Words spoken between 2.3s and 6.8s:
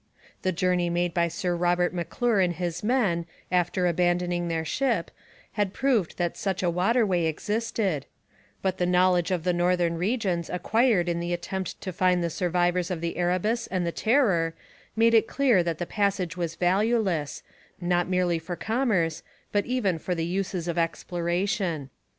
and his men, after abandoning their ship, had proved that such a